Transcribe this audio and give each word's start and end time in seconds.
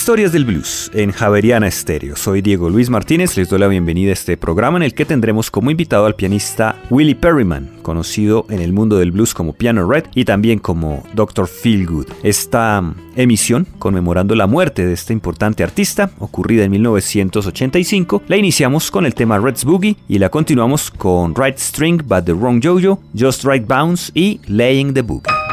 Historias 0.00 0.32
del 0.32 0.46
Blues 0.46 0.90
en 0.94 1.12
Javeriana 1.12 1.66
Estéreo. 1.68 2.16
Soy 2.16 2.40
Diego 2.40 2.70
Luis 2.70 2.88
Martínez, 2.88 3.36
les 3.36 3.50
doy 3.50 3.58
la 3.58 3.68
bienvenida 3.68 4.08
a 4.08 4.12
este 4.14 4.38
programa 4.38 4.78
en 4.78 4.82
el 4.82 4.94
que 4.94 5.04
tendremos 5.04 5.50
como 5.50 5.70
invitado 5.70 6.06
al 6.06 6.14
pianista 6.14 6.80
Willie 6.88 7.14
Perryman, 7.14 7.70
conocido 7.82 8.46
en 8.48 8.60
el 8.60 8.72
mundo 8.72 8.96
del 8.96 9.12
blues 9.12 9.34
como 9.34 9.52
Piano 9.52 9.86
Red 9.86 10.04
y 10.14 10.24
también 10.24 10.58
como 10.58 11.04
Dr. 11.12 11.46
Feelgood. 11.46 12.06
Esta 12.22 12.82
emisión, 13.14 13.66
conmemorando 13.78 14.34
la 14.34 14.46
muerte 14.46 14.86
de 14.86 14.94
este 14.94 15.12
importante 15.12 15.62
artista, 15.62 16.10
ocurrida 16.18 16.64
en 16.64 16.70
1985, 16.70 18.22
la 18.26 18.38
iniciamos 18.38 18.90
con 18.90 19.04
el 19.04 19.14
tema 19.14 19.38
Red's 19.38 19.66
Boogie 19.66 19.96
y 20.08 20.18
la 20.18 20.30
continuamos 20.30 20.90
con 20.90 21.34
Right 21.34 21.58
String 21.58 22.00
but 22.06 22.24
the 22.24 22.32
Wrong 22.32 22.64
Jojo, 22.64 23.02
Just 23.14 23.44
Right 23.44 23.66
Bounce 23.66 24.10
y 24.14 24.40
Laying 24.46 24.94
the 24.94 25.02
Boogie. 25.02 25.49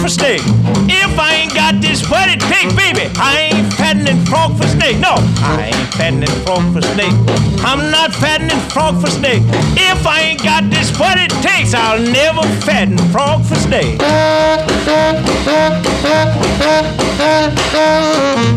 For 0.00 0.08
steak. 0.08 0.40
If 0.88 1.18
I 1.18 1.34
ain't 1.34 1.54
got 1.54 1.80
this 1.80 2.00
it 2.02 2.40
take, 2.40 2.74
baby, 2.76 3.10
I 3.16 3.52
ain't 3.52 3.72
fattening 3.74 4.24
frog 4.24 4.56
for 4.56 4.66
steak. 4.66 4.98
No, 4.98 5.14
I 5.44 5.70
ain't 5.74 5.94
fattening 5.94 6.30
frog 6.44 6.72
for 6.72 6.80
steak. 6.80 7.12
I'm 7.62 7.90
not 7.90 8.12
fattening 8.14 8.58
frog 8.70 9.00
for 9.00 9.10
steak. 9.10 9.42
If 9.76 10.06
I 10.06 10.20
ain't 10.20 10.42
got 10.42 10.70
this 10.70 10.96
what 10.98 11.18
it 11.18 11.30
takes, 11.42 11.74
I'll 11.74 12.00
never 12.00 12.42
fatten 12.64 12.96
frog 13.12 13.44
for 13.44 13.56
steak. 13.56 13.98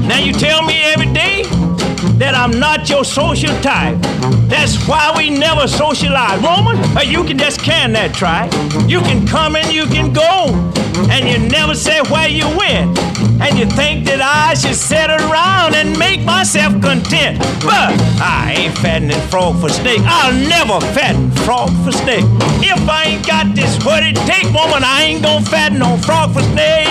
Now 0.08 0.20
you 0.20 0.32
tell 0.34 0.64
me 0.64 0.82
every 0.84 1.12
day 1.12 1.44
that 2.20 2.36
I'm 2.36 2.60
not 2.60 2.90
your 2.90 3.04
social 3.04 3.54
type. 3.62 3.98
That's 4.48 4.76
why 4.88 5.14
we 5.18 5.30
never 5.30 5.68
socialize. 5.68 6.42
Woman, 6.42 6.78
or 6.98 7.04
you 7.04 7.24
can 7.24 7.38
just 7.38 7.62
can 7.62 7.92
that 7.94 8.14
try. 8.14 8.46
You 8.88 9.02
can 9.02 9.28
come 9.28 9.56
and 9.56 9.72
you 9.74 9.86
can 9.86 10.14
go, 10.14 10.54
and 11.10 11.28
you 11.28 11.38
never 11.50 11.76
say 11.76 12.02
where 12.10 12.28
you 12.28 12.48
went. 12.58 12.98
And 13.42 13.58
you 13.58 13.66
think 13.66 14.06
that 14.06 14.22
I 14.22 14.54
should 14.54 14.76
sit 14.76 15.10
around 15.10 15.76
and 15.76 15.98
make 15.98 16.24
myself 16.24 16.74
content. 16.82 17.40
But 17.62 17.92
I 18.22 18.56
ain't 18.58 18.78
fattening 18.78 19.20
frog 19.30 19.60
for 19.60 19.70
steak. 19.70 20.02
I'll 20.04 20.34
never 20.34 20.80
fatten 20.94 21.32
frog 21.44 21.70
for 21.84 21.92
steak. 21.92 22.24
If 22.62 22.88
I 22.88 23.04
ain't 23.06 23.28
got 23.28 23.56
this 23.56 23.84
what 23.84 24.04
it 24.04 24.16
take, 24.28 24.46
woman, 24.54 24.84
I 24.84 25.04
ain't 25.04 25.24
gonna 25.24 25.46
fatten 25.46 25.80
no 25.80 25.98
frog 25.98 26.34
for 26.34 26.42
steak. 26.54 26.88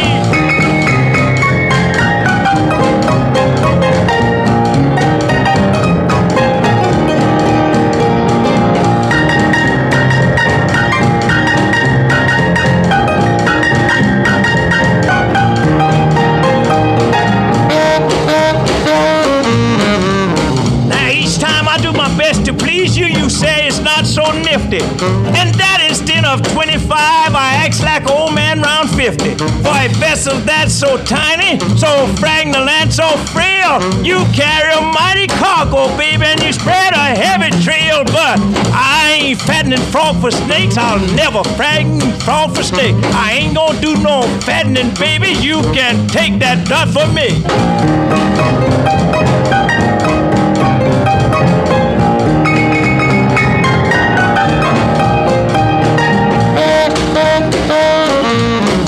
And 25.02 25.50
that 25.58 25.84
instead 25.88 26.24
of 26.24 26.42
25, 26.52 26.86
I 26.90 27.54
act 27.58 27.82
like 27.82 28.08
old 28.08 28.34
man 28.34 28.62
round 28.62 28.90
50. 28.90 29.34
For 29.34 29.74
a 29.74 29.88
vessel 29.98 30.38
that's 30.46 30.72
so 30.72 30.96
tiny, 31.04 31.58
so 31.76 32.06
fragnant 32.22 32.68
and 32.70 32.92
so 32.92 33.08
frail, 33.34 33.82
you 34.04 34.22
carry 34.30 34.70
a 34.70 34.80
mighty 34.80 35.26
cargo, 35.26 35.90
baby, 35.96 36.24
and 36.24 36.40
you 36.42 36.52
spread 36.52 36.94
a 36.94 37.18
heavy 37.18 37.50
trail. 37.64 38.04
But 38.04 38.38
I 38.70 39.18
ain't 39.18 39.40
fattening 39.40 39.82
frog 39.90 40.20
for 40.20 40.30
snakes. 40.30 40.76
I'll 40.76 41.00
never 41.16 41.42
fragment 41.56 42.22
frog 42.22 42.54
for 42.54 42.62
steak. 42.62 42.94
I 43.14 43.32
ain't 43.42 43.56
gonna 43.56 43.80
do 43.80 43.96
no 44.02 44.22
fattening, 44.46 44.94
baby. 44.94 45.32
You 45.42 45.62
can 45.74 46.06
take 46.08 46.38
that 46.38 46.66
dot 46.68 46.88
for 46.94 47.06
me. 47.10 47.42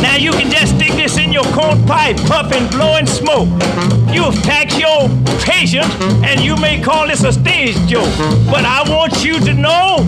Now 0.03 0.17
you 0.17 0.33
can 0.33 0.51
just 0.51 0.77
stick 0.77 0.93
this 0.93 1.19
in 1.19 1.33
your 1.33 1.45
corn 1.53 1.85
pipe, 1.87 2.17
puff 2.27 2.53
and 2.53 2.71
blow 2.71 2.97
and 2.97 3.09
smoke. 3.09 3.49
You've 4.13 4.41
taxed 4.43 4.79
your 4.79 5.09
patience, 5.41 5.93
and 6.25 6.41
you 6.41 6.57
may 6.57 6.81
call 6.81 7.09
this 7.09 7.25
a 7.25 7.33
stage 7.33 7.77
joke. 7.89 8.13
But 8.51 8.65
I 8.65 8.85
want 8.89 9.25
you 9.25 9.41
to 9.41 9.55
know 9.55 9.99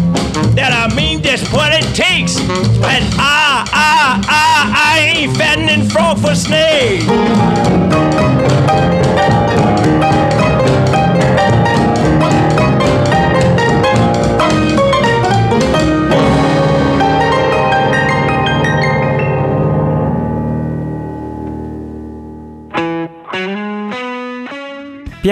that 0.55 0.73
I 0.73 0.95
mean 0.95 1.23
just 1.23 1.53
what 1.53 1.73
it 1.73 1.85
takes. 1.95 2.39
And 2.39 3.05
I, 3.19 3.65
I, 3.73 4.21
I, 4.29 4.95
I 4.95 5.01
ain't 5.01 5.37
fattening 5.37 5.89
frog 5.89 6.19
for 6.19 6.35
snakes. 6.35 7.05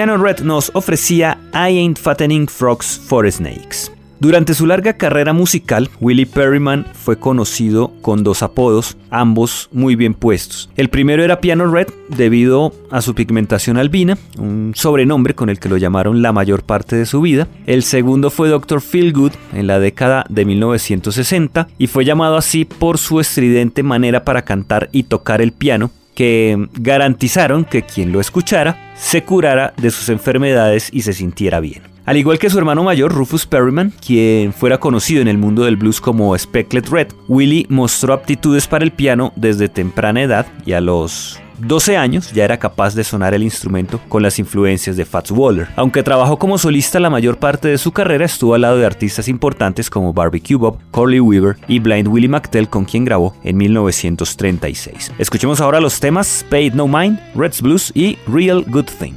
Piano 0.05 0.23
Red 0.23 0.41
nos 0.41 0.69
ofrecía 0.75 1.39
I 1.51 1.79
Ain't 1.79 1.97
Fattening 1.97 2.47
Frogs 2.47 3.01
for 3.07 3.31
Snakes. 3.31 3.91
Durante 4.19 4.53
su 4.53 4.67
larga 4.67 4.97
carrera 4.97 5.33
musical, 5.33 5.89
Willie 5.99 6.27
Perryman 6.27 6.85
fue 6.93 7.17
conocido 7.17 7.91
con 8.03 8.23
dos 8.23 8.43
apodos, 8.43 8.97
ambos 9.09 9.67
muy 9.71 9.95
bien 9.95 10.13
puestos. 10.13 10.69
El 10.77 10.89
primero 10.89 11.23
era 11.23 11.41
Piano 11.41 11.65
Red 11.65 11.87
debido 12.09 12.71
a 12.91 13.01
su 13.01 13.15
pigmentación 13.15 13.77
albina, 13.77 14.15
un 14.37 14.73
sobrenombre 14.75 15.33
con 15.33 15.49
el 15.49 15.59
que 15.59 15.69
lo 15.69 15.77
llamaron 15.77 16.21
la 16.21 16.31
mayor 16.31 16.61
parte 16.61 16.95
de 16.95 17.07
su 17.07 17.21
vida. 17.21 17.47
El 17.65 17.81
segundo 17.81 18.29
fue 18.29 18.47
Dr. 18.47 18.81
Feelgood 18.81 19.31
en 19.55 19.65
la 19.65 19.79
década 19.79 20.23
de 20.29 20.45
1960 20.45 21.67
y 21.79 21.87
fue 21.87 22.05
llamado 22.05 22.37
así 22.37 22.63
por 22.63 22.99
su 22.99 23.19
estridente 23.19 23.81
manera 23.81 24.23
para 24.23 24.43
cantar 24.43 24.87
y 24.91 25.01
tocar 25.01 25.41
el 25.41 25.51
piano 25.51 25.89
que 26.15 26.67
garantizaron 26.73 27.65
que 27.65 27.83
quien 27.83 28.11
lo 28.11 28.19
escuchara 28.19 28.93
se 28.95 29.23
curara 29.23 29.73
de 29.77 29.91
sus 29.91 30.09
enfermedades 30.09 30.89
y 30.91 31.01
se 31.01 31.13
sintiera 31.13 31.59
bien. 31.59 31.83
Al 32.05 32.17
igual 32.17 32.37
que 32.37 32.51
su 32.51 32.59
hermano 32.59 32.83
mayor, 32.83 33.11
Rufus 33.11 33.47
Perryman, 33.47 33.91
quien 34.05 34.53
fuera 34.53 34.79
conocido 34.79 35.21
en 35.21 35.27
el 35.27 35.39
mundo 35.39 35.65
del 35.65 35.75
blues 35.75 35.99
como 35.99 36.37
Specklet 36.37 36.87
Red, 36.87 37.07
Willie 37.27 37.65
mostró 37.69 38.13
aptitudes 38.13 38.67
para 38.67 38.85
el 38.85 38.91
piano 38.91 39.33
desde 39.35 39.69
temprana 39.69 40.21
edad 40.21 40.45
y 40.67 40.73
a 40.73 40.81
los 40.81 41.39
12 41.59 41.97
años 41.97 42.31
ya 42.31 42.45
era 42.45 42.57
capaz 42.57 42.95
de 42.95 43.03
sonar 43.03 43.33
el 43.33 43.43
instrumento 43.43 43.99
con 44.09 44.23
las 44.23 44.39
influencias 44.39 44.97
de 44.97 45.05
Fats 45.05 45.31
Waller. 45.31 45.67
Aunque 45.75 46.03
trabajó 46.03 46.37
como 46.37 46.57
solista 46.57 46.99
la 46.99 47.09
mayor 47.09 47.37
parte 47.37 47.67
de 47.67 47.77
su 47.77 47.91
carrera, 47.91 48.25
estuvo 48.25 48.53
al 48.53 48.61
lado 48.61 48.77
de 48.77 48.85
artistas 48.85 49.27
importantes 49.27 49.89
como 49.89 50.13
Barbecue 50.13 50.57
Bob, 50.57 50.79
Corley 50.91 51.19
Weaver 51.19 51.57
y 51.67 51.79
Blind 51.79 52.07
Willie 52.07 52.29
McTell, 52.29 52.67
con 52.67 52.85
quien 52.85 53.05
grabó 53.05 53.35
en 53.43 53.57
1936. 53.57 55.13
Escuchemos 55.17 55.61
ahora 55.61 55.79
los 55.79 55.99
temas 55.99 56.45
Paid 56.49 56.73
No 56.73 56.87
Mind, 56.87 57.19
Red's 57.35 57.61
Blues 57.61 57.91
y 57.95 58.17
Real 58.27 58.63
Good 58.67 58.89
Thing. 58.99 59.15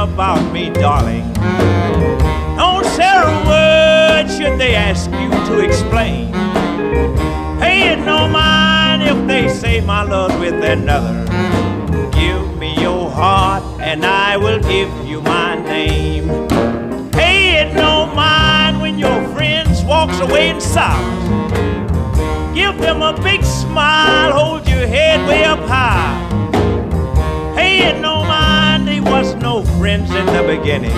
About 0.00 0.40
me, 0.52 0.70
darling. 0.70 1.30
Don't 2.56 2.86
say 2.86 3.06
a 3.06 3.44
word 3.46 4.28
should 4.30 4.58
they 4.58 4.74
ask 4.74 5.10
you 5.10 5.30
to 5.48 5.60
explain. 5.60 6.32
Hey, 7.60 7.94
no 7.96 8.26
mind 8.26 9.02
if 9.02 9.26
they 9.26 9.48
say 9.48 9.80
my 9.82 10.02
love 10.02 10.38
with 10.40 10.64
another. 10.64 11.26
Give 12.12 12.56
me 12.58 12.80
your 12.80 13.10
heart 13.10 13.62
and 13.80 14.06
I 14.06 14.38
will 14.38 14.60
give 14.60 14.90
you 15.06 15.20
my 15.20 15.56
name. 15.56 16.28
Hey, 17.12 17.60
it 17.62 17.74
no 17.74 18.06
mind 18.06 18.80
when 18.80 18.98
your 18.98 19.28
friends 19.34 19.84
walks 19.84 20.18
away 20.20 20.48
in 20.48 20.60
silence. 20.60 21.28
Give 22.54 22.76
them 22.78 23.02
a 23.02 23.12
big 23.22 23.44
smile, 23.44 24.32
hold 24.32 24.66
your 24.66 24.86
head 24.86 25.28
way 25.28 25.44
up 25.44 25.60
high. 25.60 26.16
Hey, 27.54 27.88
it 27.88 28.00
no 28.00 28.24
mind, 28.24 28.49
friends 29.80 30.10
in 30.10 30.26
the 30.26 30.42
beginning. 30.42 30.92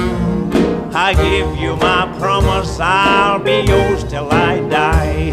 I 0.93 1.15
give 1.15 1.57
you 1.57 1.77
my 1.77 2.13
promise, 2.19 2.81
I'll 2.81 3.39
be 3.39 3.61
yours 3.61 4.03
till 4.03 4.29
I 4.33 4.59
die. 4.69 5.31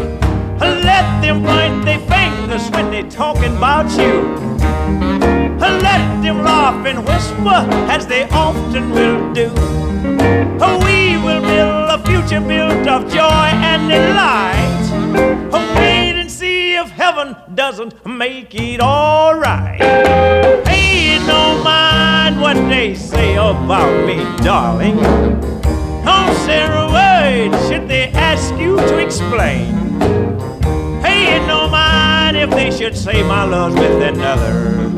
Let 0.60 1.20
them 1.20 1.42
point 1.42 1.84
their 1.84 1.98
fingers 1.98 2.70
when 2.70 2.92
they 2.92 3.02
talking 3.10 3.56
about 3.56 3.90
you. 3.98 4.36
Let 5.58 6.22
them 6.22 6.44
laugh 6.44 6.86
and 6.86 7.00
whisper 7.00 7.58
as 7.90 8.06
they 8.06 8.28
often 8.28 8.90
will 8.90 9.32
do. 9.32 9.48
We 10.86 11.18
will 11.24 11.42
build 11.42 11.90
a 11.96 11.98
future 12.06 12.40
built 12.40 12.86
of 12.86 13.12
joy 13.12 13.48
and 13.70 13.90
delight. 13.90 15.89
If 16.82 16.88
heaven 16.92 17.36
doesn't 17.54 18.06
make 18.06 18.54
it 18.54 18.80
alright. 18.80 19.82
Hey, 20.66 21.18
don't 21.26 21.62
mind 21.62 22.40
what 22.40 22.54
they 22.70 22.94
say 22.94 23.34
about 23.34 24.06
me, 24.06 24.16
darling. 24.42 24.96
Don't 24.96 26.34
say 26.46 26.64
a 26.64 26.86
word 26.88 27.68
should 27.68 27.86
they 27.86 28.08
ask 28.12 28.54
you 28.54 28.76
to 28.76 28.96
explain. 28.96 30.00
Hey, 31.02 31.44
no 31.46 31.68
mind 31.68 32.38
if 32.38 32.48
they 32.48 32.70
should 32.70 32.96
say 32.96 33.22
my 33.24 33.44
love's 33.44 33.74
with 33.74 34.00
another. 34.00 34.88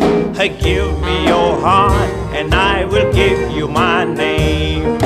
give 0.61 1.01
me 1.01 1.27
your 1.27 1.59
heart, 1.59 2.11
and 2.33 2.55
I 2.55 2.85
will 2.85 3.12
give 3.12 3.51
you 3.51 3.67
my 3.67 4.05
name. 4.05 5.01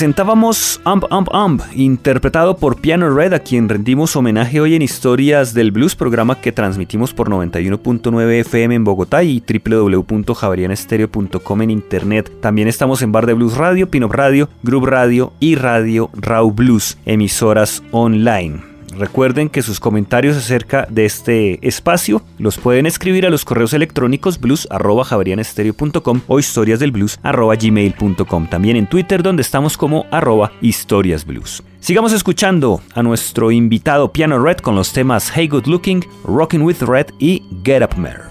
Presentábamos 0.00 0.80
Amp 0.86 1.04
Amp 1.10 1.28
Amp, 1.30 1.60
interpretado 1.74 2.56
por 2.56 2.80
Piano 2.80 3.14
Red, 3.14 3.34
a 3.34 3.40
quien 3.40 3.68
rendimos 3.68 4.16
homenaje 4.16 4.58
hoy 4.58 4.74
en 4.74 4.80
Historias 4.80 5.52
del 5.52 5.72
Blues, 5.72 5.94
programa 5.94 6.40
que 6.40 6.52
transmitimos 6.52 7.12
por 7.12 7.28
91.9 7.28 8.40
FM 8.40 8.76
en 8.76 8.84
Bogotá 8.84 9.22
y 9.22 9.44
www.javarianestereo.com 9.46 11.60
en 11.60 11.70
internet. 11.70 12.32
También 12.40 12.68
estamos 12.68 13.02
en 13.02 13.12
Bar 13.12 13.26
de 13.26 13.34
Blues 13.34 13.58
Radio, 13.58 13.90
Pinop 13.90 14.14
Radio, 14.14 14.48
Group 14.62 14.86
Radio 14.86 15.34
y 15.38 15.56
Radio 15.56 16.08
Raw 16.14 16.50
Blues, 16.50 16.96
emisoras 17.04 17.82
online. 17.90 18.69
Recuerden 18.96 19.48
que 19.48 19.62
sus 19.62 19.80
comentarios 19.80 20.36
acerca 20.36 20.86
de 20.90 21.04
este 21.04 21.66
espacio 21.66 22.22
los 22.38 22.58
pueden 22.58 22.86
escribir 22.86 23.26
a 23.26 23.30
los 23.30 23.44
correos 23.44 23.72
electrónicos 23.72 24.40
blues.javarianestereo.com 24.40 26.20
o 26.26 26.38
historiasdelblues.gmail.com. 26.38 28.46
También 28.48 28.76
en 28.76 28.86
Twitter 28.86 29.22
donde 29.22 29.42
estamos 29.42 29.76
como 29.76 30.06
arroba 30.10 30.52
historiasblues. 30.60 31.62
Sigamos 31.80 32.12
escuchando 32.12 32.82
a 32.94 33.02
nuestro 33.02 33.50
invitado 33.50 34.12
Piano 34.12 34.38
Red 34.38 34.58
con 34.58 34.74
los 34.74 34.92
temas 34.92 35.32
Hey 35.34 35.48
Good 35.48 35.66
Looking, 35.66 36.04
Rocking 36.24 36.62
with 36.62 36.82
Red 36.82 37.06
y 37.18 37.42
Get 37.64 37.82
Up 37.82 37.96
Mare. 37.96 38.24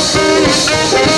Thank 0.00 1.12
you. 1.12 1.17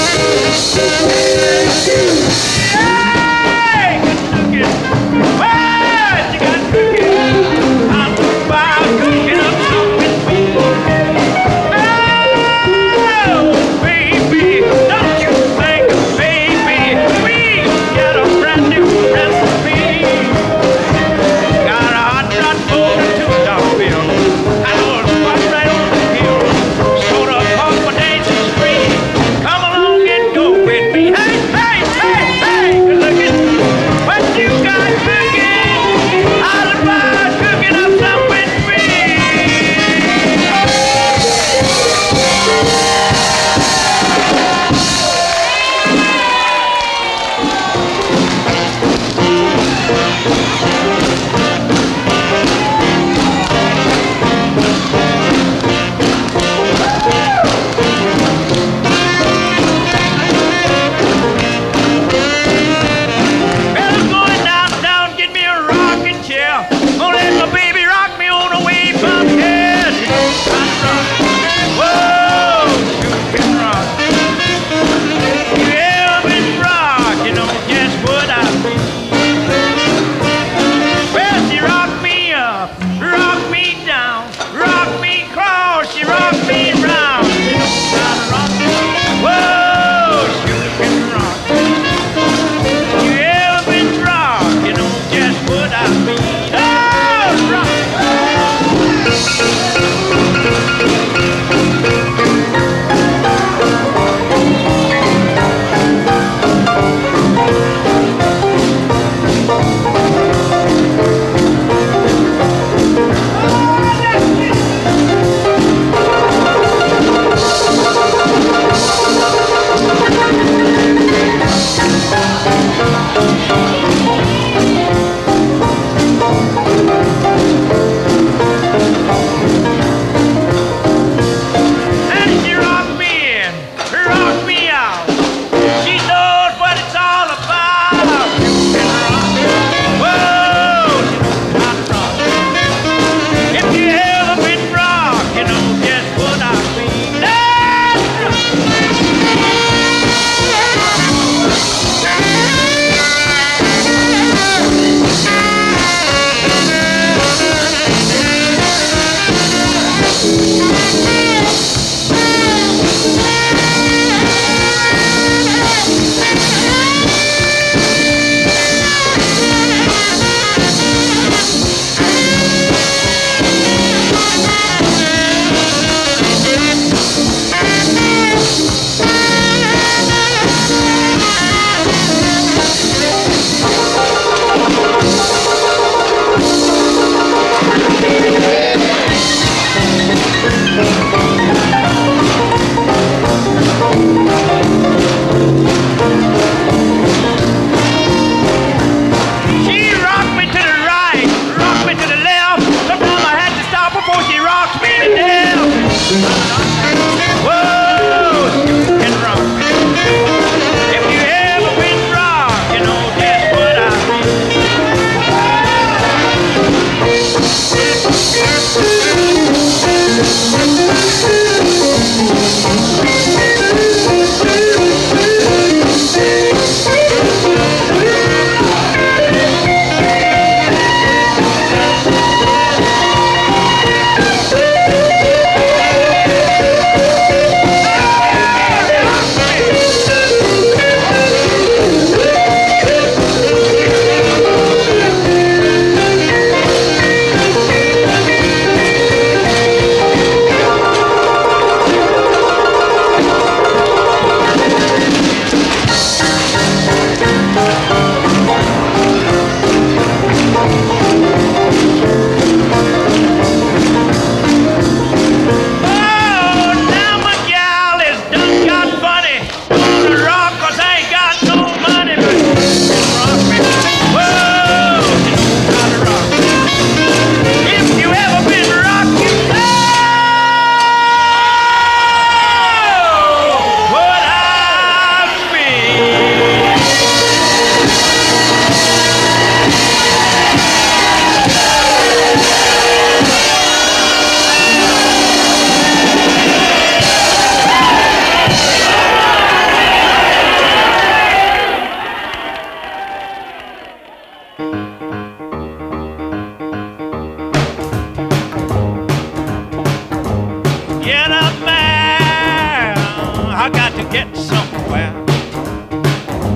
somewhere. 314.41 315.13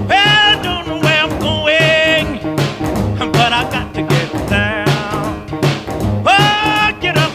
Well, 0.08 0.44
I 0.50 0.60
don't 0.62 0.86
know 0.86 0.98
where 1.00 1.20
I'm 1.22 1.38
going, 1.38 2.26
but 3.32 3.52
I 3.52 3.62
got 3.70 3.92
to 3.94 4.02
get. 4.02 4.30
Oh, 6.26 6.98
get 7.00 7.16
up. 7.16 7.32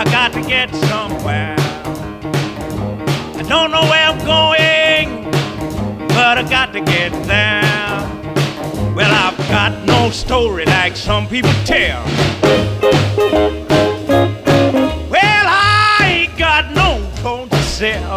I 0.00 0.04
got 0.04 0.32
to 0.32 0.40
get 0.40 0.74
somewhere. 0.74 1.56
I 3.36 3.42
don't 3.46 3.70
know 3.70 3.82
where 3.82 4.06
I'm 4.10 4.18
going, 4.24 5.30
but 6.08 6.38
I 6.38 6.42
got 6.48 6.72
to 6.72 6.80
get. 6.80 7.12
Well, 8.96 9.12
I've 9.12 9.38
got 9.48 9.84
no 9.84 10.10
story 10.10 10.64
like 10.64 10.96
some 10.96 11.26
people 11.28 11.52
tell. 11.64 12.02
Well, 15.10 15.46
I 15.46 15.98
ain't 16.02 16.36
got 16.38 16.72
no 16.74 16.98
phone 17.22 17.48
to 17.48 17.62
sell. 17.62 18.07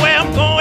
Where 0.00 0.16
I'm 0.16 0.32
going. 0.34 0.57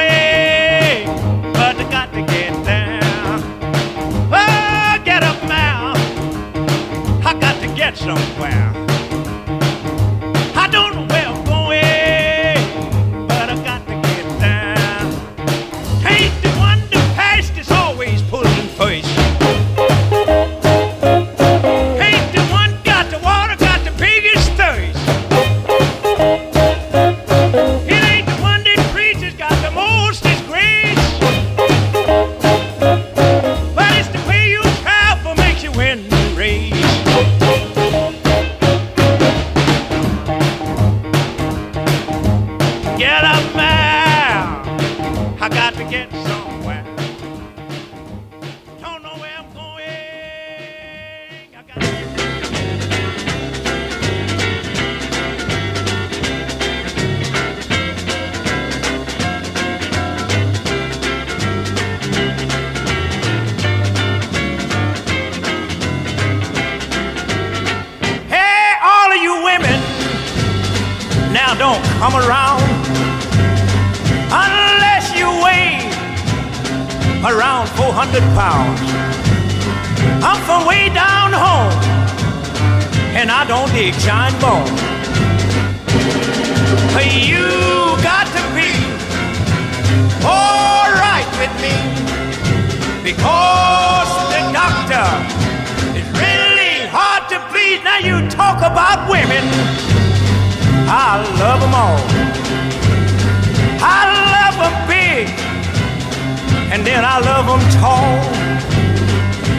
I 107.17 107.19
love 107.19 107.47
them 107.49 107.65
tall. 107.81 108.13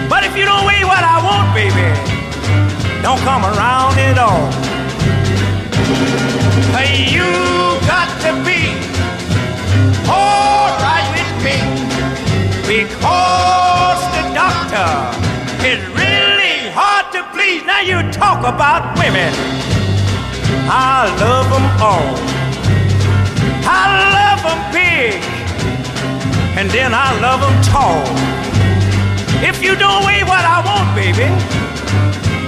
But 0.09 0.23
if 0.23 0.37
you 0.37 0.45
don't 0.45 0.65
weigh 0.65 0.85
what 0.85 1.03
I 1.03 1.19
want, 1.19 1.51
baby, 1.59 1.91
don't 3.03 3.19
come 3.27 3.43
around 3.43 3.99
at 3.99 4.15
all. 4.15 4.47
Hey, 6.71 7.11
you 7.11 7.27
got 7.83 8.15
to 8.23 8.31
be 8.47 8.79
alright 10.07 11.11
with 11.19 11.35
me 11.43 11.59
because 12.63 14.01
the 14.15 14.23
doctor 14.39 14.87
is 15.67 15.83
really 15.99 16.71
hard 16.79 17.11
to 17.11 17.27
please. 17.35 17.67
Now 17.67 17.81
you 17.81 18.07
talk 18.13 18.47
about 18.47 18.97
women. 19.03 19.35
I 20.71 21.11
love 21.19 21.51
them 21.51 21.67
all. 21.83 22.15
I 23.67 23.83
love 24.15 24.47
them 24.47 24.61
big, 24.71 25.19
and 26.59 26.69
then 26.73 26.91
I 26.93 27.15
love 27.23 27.39
them 27.39 27.55
tall. 27.63 28.03
If 29.47 29.63
you 29.63 29.79
don't 29.79 30.03
weigh 30.03 30.27
what 30.27 30.43
I 30.43 30.59
want, 30.67 30.91
baby, 30.91 31.31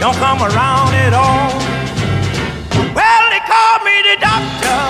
don't 0.02 0.18
come 0.18 0.42
around 0.42 0.90
at 0.98 1.14
all. 1.14 1.54
Well, 2.90 3.24
they 3.30 3.42
call 3.46 3.76
me 3.86 3.94
the 4.11 4.16
doctor 4.18 4.82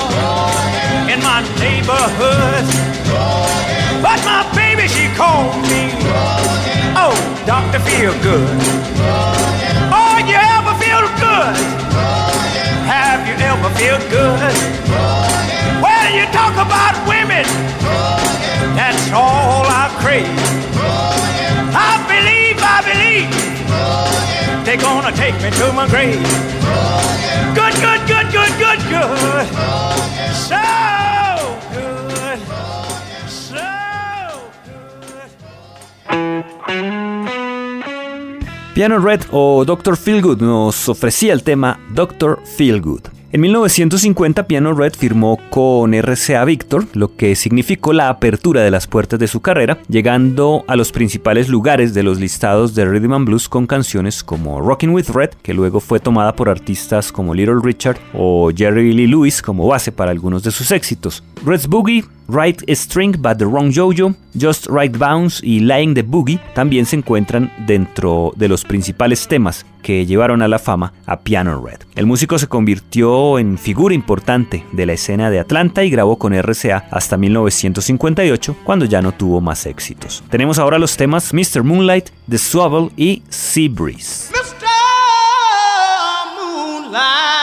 in 1.13 1.21
my 1.21 1.45
neighborhood. 1.61 2.65
But 4.01 4.25
my 4.25 4.41
baby, 4.57 4.89
she 4.89 5.13
called 5.13 5.53
me. 5.69 5.93
Oh, 6.97 7.13
Doctor 7.45 7.81
Feel 7.85 8.17
Good. 8.25 8.57
Oh, 9.93 10.17
you 10.25 10.41
ever 10.57 10.73
feel 10.81 11.05
good? 11.21 11.57
Have 12.89 13.29
you 13.29 13.37
ever 13.37 13.69
feel 13.77 14.01
good? 14.09 15.30
Well, 16.11 16.19
you 16.19 16.27
talk 16.33 16.55
about 16.55 16.97
women. 17.07 17.45
That's 18.75 19.13
all 19.13 19.63
I 19.65 19.87
crave. 20.03 20.27
I 21.73 22.03
believe, 22.11 22.59
I 22.59 22.83
believe. 22.83 23.31
They're 24.65 24.77
gonna 24.77 25.13
take 25.13 25.41
me 25.41 25.51
to 25.53 25.73
my 25.73 25.87
grave. 25.87 26.21
Good, 27.55 27.75
good, 27.79 28.01
good, 28.09 28.27
good, 28.33 28.53
good, 28.59 28.81
good. 28.91 29.47
So 30.35 30.59
good. 31.79 32.41
So 33.29 33.71
good. 34.67 35.31
Piano 38.75 38.99
Red 38.99 39.27
o 39.31 39.65
Dr. 39.65 39.97
Feelgood 39.97 40.41
nos 40.41 40.89
ofrecía 40.89 41.33
el 41.33 41.45
tema 41.45 41.79
Dr. 41.95 42.41
Feelgood. 42.57 43.20
En 43.33 43.43
1950 43.43 44.49
Piano 44.49 44.75
Red 44.75 44.95
firmó 44.95 45.39
con 45.51 45.95
RCA 45.95 46.45
Victor, 46.45 46.87
lo 46.95 47.15
que 47.15 47.37
significó 47.37 47.93
la 47.93 48.09
apertura 48.09 48.63
de 48.63 48.73
las 48.73 48.89
puertas 48.89 49.21
de 49.21 49.29
su 49.29 49.41
carrera, 49.41 49.79
llegando 49.89 50.65
a 50.67 50.75
los 50.75 50.91
principales 50.91 51.49
lugares 51.49 51.95
de 51.95 52.03
los 52.03 52.19
listados 52.19 52.75
de 52.75 52.85
Rhythm 52.85 53.13
and 53.13 53.27
Blues 53.27 53.49
con 53.49 53.69
canciones 53.69 54.25
como 54.25 54.61
Rockin' 54.61 54.91
with 54.91 55.11
Red, 55.11 55.31
que 55.45 55.55
luego 55.55 55.79
fue 55.79 56.01
tomada 56.01 56.35
por 56.35 56.49
artistas 56.49 57.13
como 57.13 57.33
Little 57.33 57.61
Richard 57.63 57.99
o 58.15 58.51
Jerry 58.53 58.93
Lee 58.93 59.07
Lewis 59.07 59.43
como 59.43 59.69
base 59.69 59.93
para 59.93 60.11
algunos 60.11 60.43
de 60.43 60.51
sus 60.51 60.73
éxitos. 60.73 61.23
Red's 61.47 61.69
Boogie, 61.69 62.05
Right 62.31 62.63
String 62.71 63.17
but 63.19 63.39
the 63.39 63.45
Wrong 63.45 63.73
Jojo, 63.73 64.15
Just 64.41 64.67
Right 64.69 64.97
Bounce 64.97 65.45
y 65.45 65.61
Lying 65.61 65.95
the 65.95 66.03
Boogie 66.03 66.39
también 66.55 66.87
se 66.87 66.97
encuentran 66.97 67.53
dentro 67.67 68.33
de 68.37 68.49
los 68.49 68.65
principales 68.65 69.27
temas 69.27 69.67
que 69.83 70.07
llevaron 70.07 70.41
a 70.43 70.49
la 70.49 70.59
fama 70.59 70.93
a 71.07 71.21
Piano 71.21 71.61
Red. 71.61 71.81
El 71.97 72.07
músico 72.07 72.39
se 72.39 72.47
convirtió 72.47 73.39
en 73.39 73.59
figura 73.59 73.95
importante 73.95 74.65
de 74.73 74.87
la 74.87 74.93
escena 74.93 75.31
de 75.31 75.41
Atlanta 75.41 75.83
y 75.83 75.91
grabó 75.91 76.19
con 76.19 76.33
RCA 76.33 76.87
hasta 76.91 77.17
1958 77.17 78.57
cuando 78.63 78.85
ya 78.85 79.03
no 79.03 79.13
tuvo 79.13 79.41
más 79.41 79.67
éxitos. 79.67 80.23
Tenemos 80.31 80.59
ahora 80.59 80.79
los 80.79 80.97
temas 80.97 81.35
Mr. 81.35 81.65
Moonlight, 81.65 82.11
The 82.29 82.39
Swavel 82.39 82.91
y 82.97 83.23
Sea 83.29 83.69
Breeze. 83.69 84.31
Mr. 84.31 84.67
Moonlight. 86.37 87.40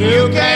You 0.00 0.30
came 0.30 0.49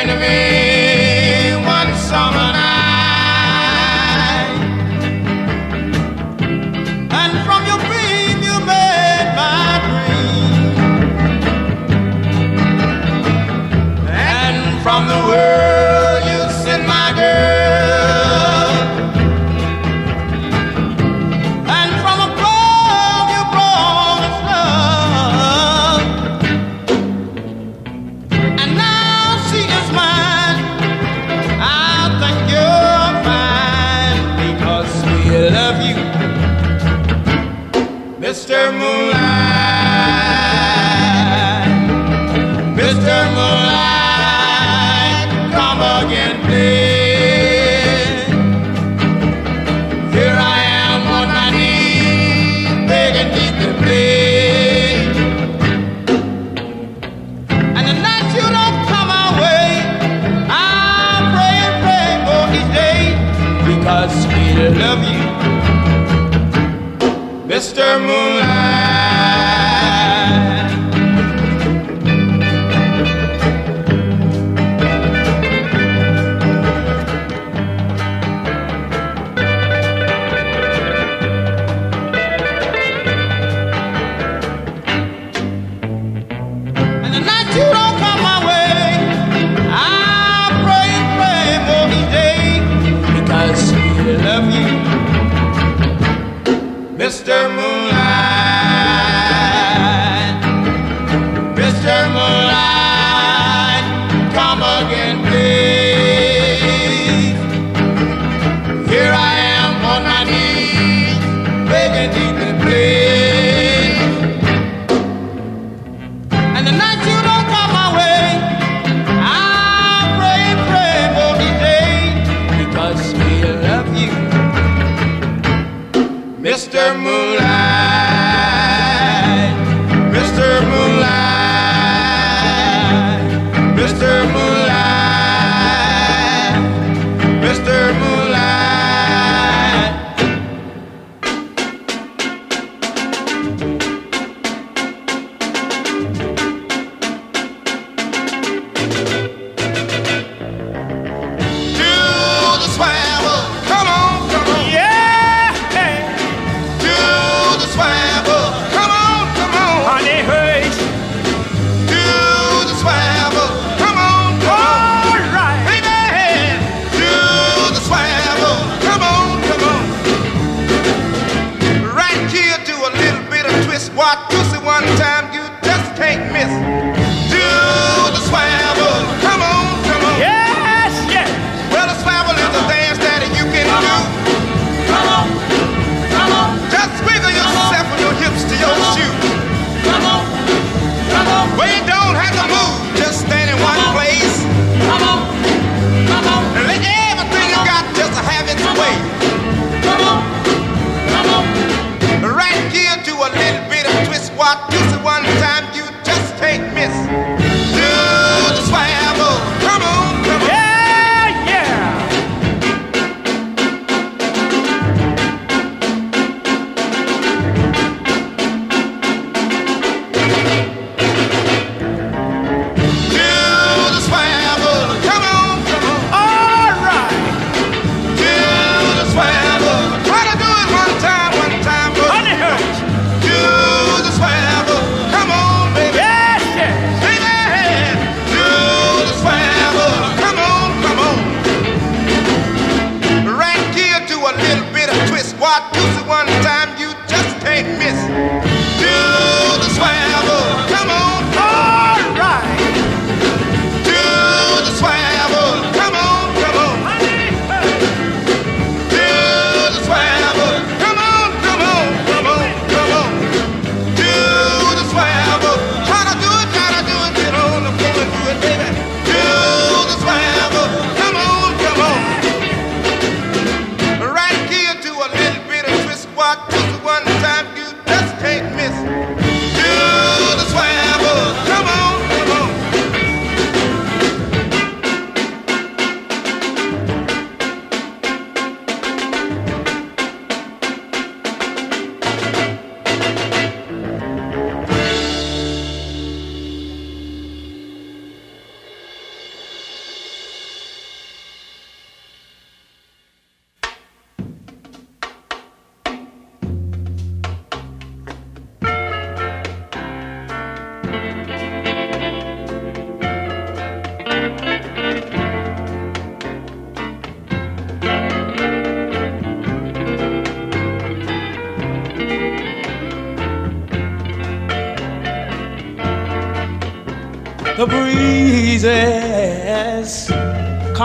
Mr. 67.75 67.99
Moonlight. 67.99 68.54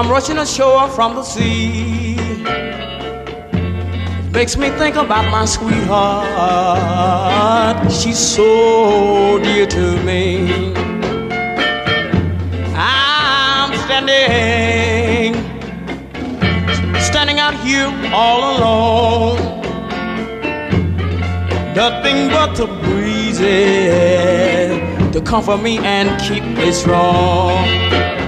come 0.02 0.12
rushing 0.12 0.38
ashore 0.38 0.88
from 0.88 1.14
the 1.16 1.24
sea. 1.24 2.16
It 3.52 4.32
makes 4.32 4.56
me 4.56 4.70
think 4.82 4.95
about 4.95 5.30
my 5.30 5.43
sweetheart. 5.43 5.91
She's 7.91 8.18
so 8.18 9.39
dear 9.43 9.68
to 9.68 10.02
me. 10.04 10.74
I'm 12.76 13.76
standing, 13.86 15.34
standing 17.02 17.39
out 17.39 17.56
here 17.56 17.91
all 18.14 18.41
alone. 18.56 19.39
Nothing 21.76 22.30
but 22.30 22.56
the 22.56 22.68
breezes 22.84 23.43
to 25.12 25.20
comfort 25.22 25.62
me 25.62 25.78
and 25.80 26.08
keep 26.22 26.45
me 26.58 26.72
strong. 26.72 28.19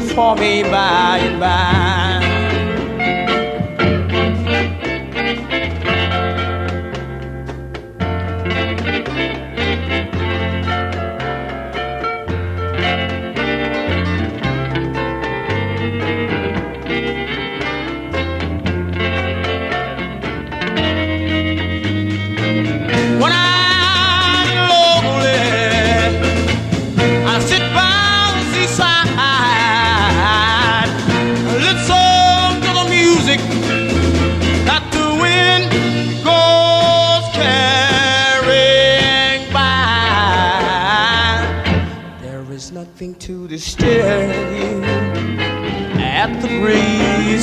for 0.00 0.34
me 0.36 0.62
by 0.62 1.18
and 1.18 1.40
by. 1.40 2.25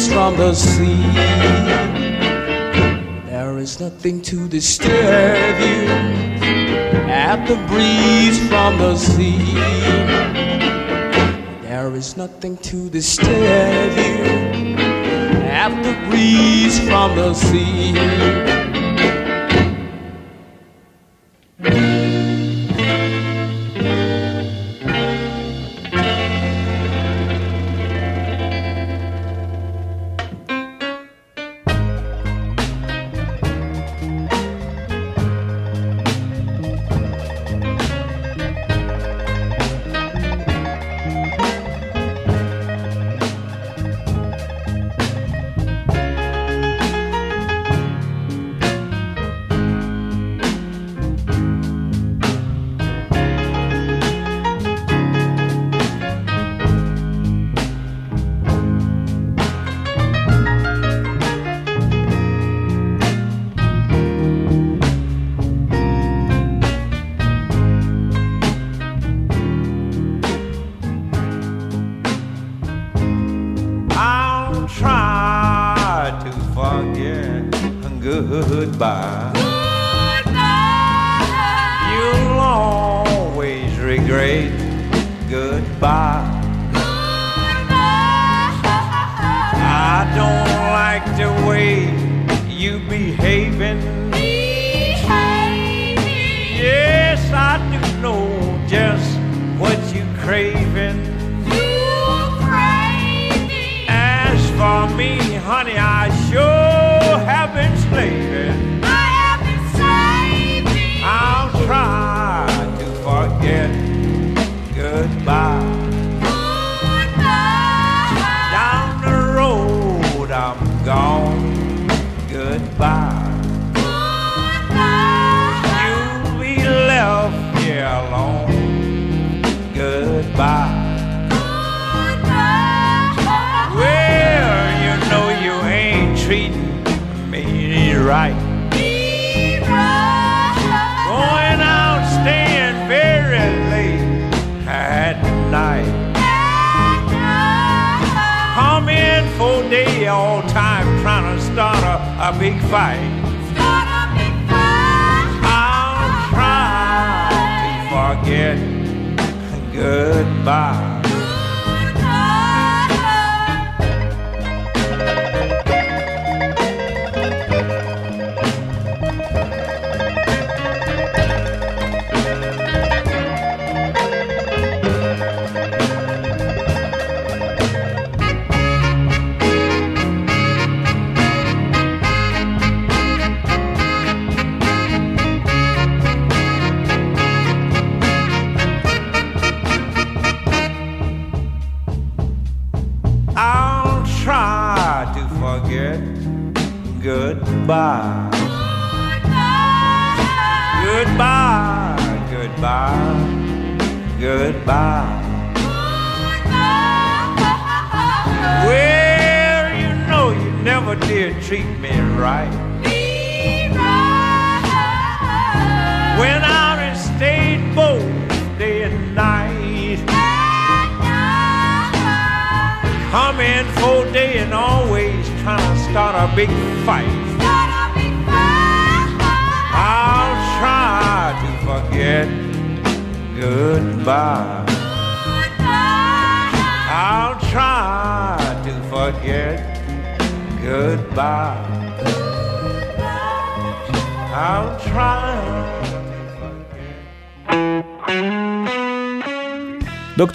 breeze 0.03 0.13
from 0.13 0.37
the 0.37 0.53
sea. 0.53 1.01
There 3.29 3.57
is 3.57 3.79
nothing 3.79 4.21
to 4.23 4.47
disturb 4.47 5.59
you 5.59 5.87
at 7.09 7.45
the 7.47 7.55
breeze 7.67 8.39
from 8.49 8.77
the 8.77 8.95
sea. 8.95 9.53
There 11.61 11.93
is 11.95 12.17
nothing 12.17 12.57
to 12.57 12.89
disturb 12.89 13.97
you 13.97 14.75
at 15.45 15.71
the 15.83 15.93
breeze 16.09 16.79
from 16.79 17.15
the 17.15 17.33
sea. 17.33 18.62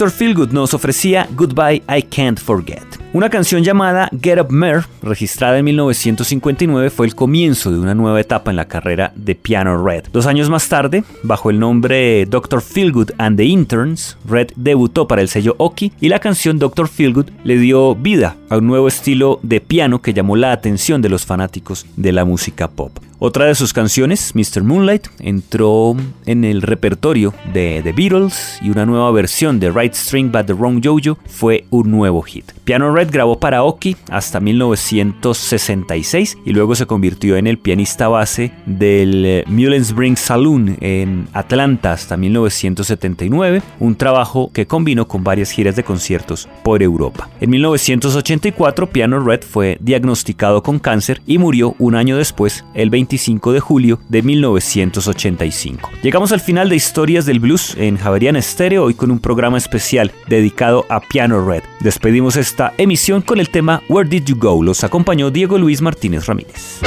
Dr. 0.09 0.17
Feelgood 0.17 0.53
nos 0.53 0.73
ofrecía 0.73 1.29
Goodbye 1.37 1.83
I 1.87 2.03
Can't 2.03 2.41
Forget. 2.41 2.83
Una 3.13 3.29
canción 3.29 3.63
llamada 3.63 4.09
Get 4.23 4.41
Up 4.41 4.51
Mare, 4.51 4.85
registrada 5.03 5.59
en 5.59 5.67
1959, 5.67 6.89
fue 6.89 7.07
el 7.07 7.15
comienzo 7.15 7.71
de 7.71 7.79
una 7.79 7.95
nueva 7.95 8.19
etapa 8.19 8.51
en 8.51 8.57
la 8.57 8.69
carrera 8.69 9.13
de 9.17 9.35
Piano 9.35 9.85
Red. 9.85 10.05
Dos 10.11 10.25
años 10.25 10.49
más 10.49 10.67
tarde, 10.71 11.05
bajo 11.23 11.51
el 11.51 11.59
nombre 11.59 12.25
Dr. 12.25 12.63
Feelgood 12.63 13.11
and 13.19 13.37
the 13.37 13.45
Interns, 13.45 14.17
Red 14.27 14.53
debutó 14.57 15.07
para 15.07 15.21
el 15.21 15.29
sello 15.29 15.57
Oki 15.59 15.93
y 16.01 16.09
la 16.09 16.21
canción 16.21 16.59
Dr. 16.59 16.89
Feelgood 16.89 17.29
le 17.45 17.59
dio 17.59 17.95
vida 17.95 18.37
a 18.49 18.57
un 18.57 18.67
nuevo 18.67 18.89
estilo 18.89 19.41
de 19.43 19.61
piano 19.61 20.01
que 20.01 20.15
llamó 20.15 20.37
la 20.37 20.53
atención 20.53 21.03
de 21.03 21.11
los 21.11 21.27
fanáticos 21.27 21.85
de 21.97 22.13
la 22.13 22.25
música 22.25 22.69
pop. 22.69 22.99
Otra 23.21 23.47
de 23.47 23.57
sus 23.57 23.73
canciones, 23.73 24.33
Mr. 24.37 24.63
Moonlight, 24.63 25.09
entró 25.19 25.97
en 26.25 26.45
el 26.45 26.63
repertorio 26.63 27.35
de 27.53 27.81
The 27.83 27.93
Beatles 27.93 28.61
y 28.63 28.71
una 28.71 28.87
nueva 28.87 29.11
versión 29.11 29.59
de 29.59 29.73
Right 29.73 29.93
String 29.93 30.31
But 30.31 30.47
the 30.47 30.53
Wrong 30.53 30.81
Jojo 30.81 31.19
fue 31.27 31.65
un 31.71 31.91
nuevo 31.91 32.23
hit. 32.23 32.53
Piano 32.63 32.95
Red 32.95 33.11
grabó 33.11 33.41
para 33.41 33.65
Oki 33.65 33.97
hasta 34.09 34.39
1966 34.39 36.39
y 36.45 36.53
luego 36.53 36.77
se 36.77 36.87
convirtió 36.87 37.37
en 37.37 37.49
el 37.49 37.59
pianista 37.59 38.07
base 38.07 38.53
del 38.67 39.43
Mullens 39.49 39.89
Spring 39.89 40.17
Saloon 40.17 40.77
en 40.81 41.27
Atlanta 41.33 41.95
hasta 41.95 42.17
1979, 42.17 43.63
un 43.81 43.97
trabajo 43.97 44.53
que 44.53 44.67
combinó 44.67 45.09
con 45.09 45.25
varias 45.25 45.51
giras 45.51 45.75
de 45.75 45.83
conciertos 45.83 46.49
por 46.63 46.85
Europa. 46.85 47.29
En 47.41 47.51
1984, 47.51 48.91
Piano 48.91 49.19
Red 49.19 49.43
fue 49.43 49.77
diagnosticado 49.81 50.63
con 50.63 50.79
cáncer 50.79 51.21
y 51.27 51.39
murió 51.39 51.75
un 51.81 51.97
año 51.97 52.17
después, 52.17 52.65
el 52.75 52.91
25 53.09 53.53
de 53.53 53.61
julio 53.61 53.99
de 54.11 54.23
1985. 54.23 55.91
Llegamos 56.03 56.31
al 56.33 56.41
final 56.41 56.69
de 56.69 56.77
Historias 56.77 57.25
del 57.25 57.41
Blues 57.41 57.75
en 57.79 57.97
Javeriana 57.97 58.39
Estéreo, 58.39 58.85
hoy 58.85 58.93
con 58.93 59.11
un 59.11 59.19
programa 59.19 59.57
especial 59.57 60.13
dedicado 60.27 60.85
a 60.91 61.01
Piano 61.01 61.43
Red. 61.45 61.63
Despedimos 61.81 62.37
esta 62.37 62.75
emisión 62.77 63.23
con 63.23 63.41
el 63.41 63.49
tema 63.49 63.83
Where 63.89 64.09
Did 64.09 64.25
You 64.25 64.37
Go? 64.37 64.63
Los 64.63 64.85
acompañó 64.85 65.31
Diego 65.31 65.57
Luis 65.57 65.81
Martínez 65.81 66.27
Ramírez. 66.27 66.81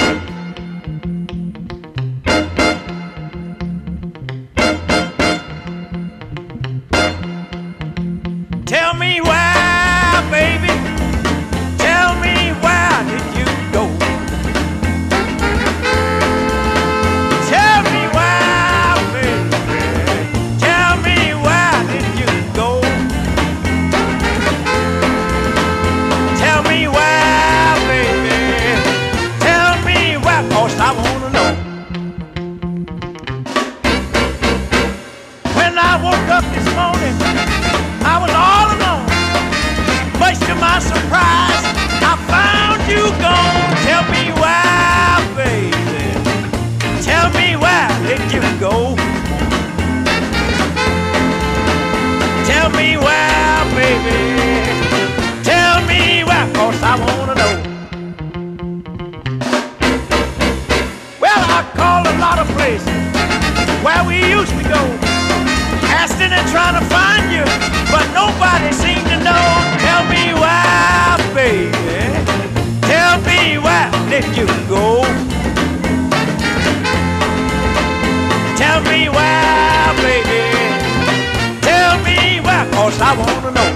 trying 66.52 66.78
to 66.78 66.86
find 66.90 67.32
you, 67.32 67.46
but 67.90 68.06
nobody 68.14 68.74
seems 68.74 69.04
to 69.04 69.18
know. 69.24 69.46
Tell 69.80 70.04
me 70.12 70.34
why, 70.34 71.16
baby. 71.34 71.72
Tell 72.92 73.16
me 73.22 73.58
why 73.58 73.90
did 74.10 74.26
you 74.36 74.46
go? 74.68 75.02
Tell 78.58 78.82
me 78.92 79.08
why, 79.08 79.96
baby. 80.04 80.44
Tell 81.62 81.98
me 82.04 82.42
why, 82.42 82.68
cause 82.74 83.00
I 83.00 83.16
wanna 83.16 83.52
know. 83.52 83.71